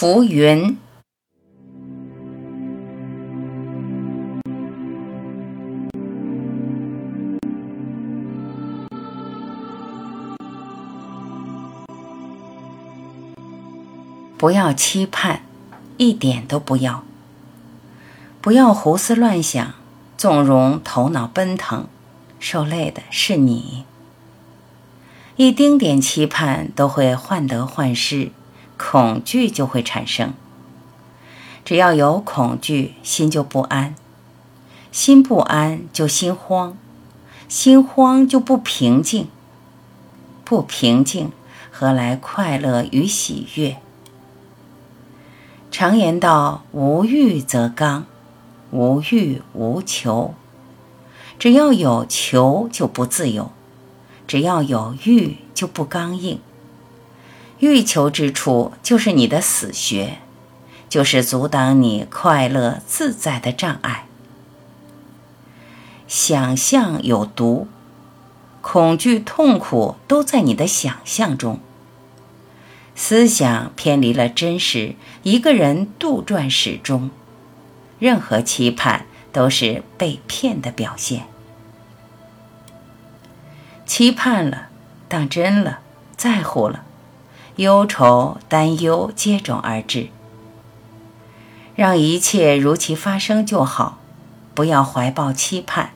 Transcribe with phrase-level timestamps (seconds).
[0.00, 0.78] 浮云，
[14.36, 15.40] 不要期盼，
[15.96, 17.02] 一点都不要。
[18.40, 19.74] 不要胡思乱想，
[20.16, 21.88] 纵容头脑奔腾，
[22.38, 23.84] 受累的是你。
[25.34, 28.30] 一丁点期盼都会患得患失。
[28.78, 30.32] 恐惧就会产生。
[31.64, 33.94] 只要有恐惧，心就不安；
[34.90, 36.74] 心不安就心慌，
[37.46, 39.28] 心慌就不平静。
[40.44, 41.30] 不平静，
[41.70, 43.76] 何来快乐与喜悦？
[45.70, 48.06] 常言道：“无欲则刚，
[48.70, 50.32] 无欲无求。”
[51.38, 53.50] 只要有求，就不自由；
[54.26, 56.40] 只要有欲，就不刚硬。
[57.60, 60.18] 欲求之处就是你的死穴，
[60.88, 64.06] 就是阻挡你快乐自在的障碍。
[66.06, 67.68] 想象有毒，
[68.62, 71.60] 恐惧、痛苦都在你的想象中。
[72.94, 77.10] 思想偏离了真实，一个人杜撰始终。
[77.98, 81.26] 任何期盼都是被骗的表现。
[83.84, 84.68] 期盼了，
[85.08, 85.80] 当真了，
[86.16, 86.84] 在乎了。
[87.58, 90.10] 忧愁、担忧接踵而至，
[91.74, 93.98] 让一切如其发生就好，
[94.54, 95.90] 不要怀抱期盼。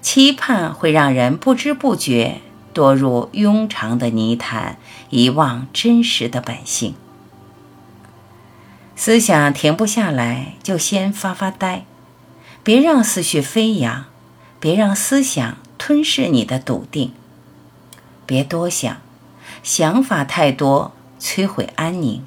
[0.00, 2.40] 期盼会让人不知不觉
[2.72, 4.78] 堕入庸常的泥潭，
[5.10, 6.94] 遗忘真实的本性。
[8.96, 11.84] 思想停不下来，就先发发呆，
[12.62, 14.06] 别让思绪飞扬，
[14.58, 17.12] 别让思想吞噬你的笃定，
[18.24, 18.96] 别多想。
[19.62, 22.24] 想法太多，摧毁安宁。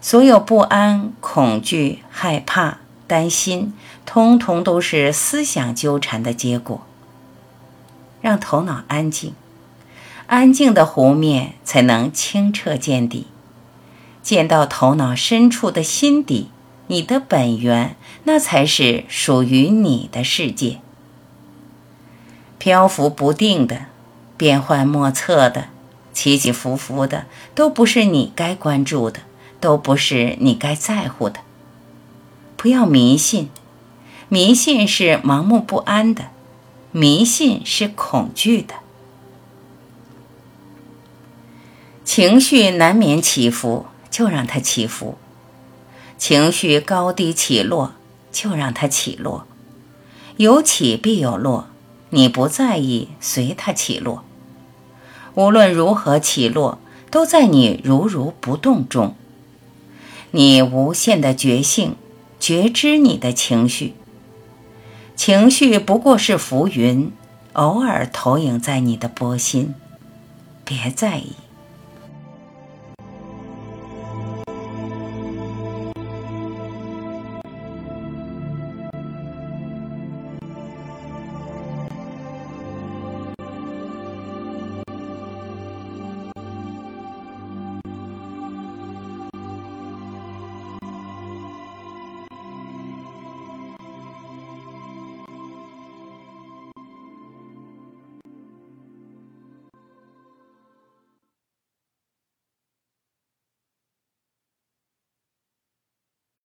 [0.00, 3.72] 所有不安、恐惧、害怕、担心，
[4.06, 6.82] 通通都是思想纠缠的结果。
[8.20, 9.34] 让头脑安静，
[10.26, 13.26] 安静的湖面才能清澈见底，
[14.22, 16.50] 见到头脑深处的心底，
[16.88, 20.78] 你的本源，那才是属于你的世界。
[22.58, 23.86] 漂浮不定的，
[24.36, 25.66] 变幻莫测的。
[26.12, 29.20] 起起伏伏的都不是你该关注的，
[29.60, 31.40] 都不是你该在乎的。
[32.56, 33.50] 不要迷信，
[34.28, 36.30] 迷信是盲目不安的，
[36.90, 38.74] 迷信是恐惧的。
[42.04, 45.18] 情绪难免起伏，就让它起伏；
[46.16, 47.92] 情绪高低起落，
[48.32, 49.46] 就让它起落。
[50.36, 51.68] 有起必有落，
[52.10, 54.24] 你不在意，随它起落。
[55.38, 56.80] 无论如何起落，
[57.12, 59.14] 都在你如如不动中。
[60.32, 61.94] 你无限的觉性，
[62.40, 63.94] 觉知你的情绪。
[65.14, 67.12] 情绪不过是浮云，
[67.52, 69.76] 偶尔投影在你的波心，
[70.64, 71.34] 别在意。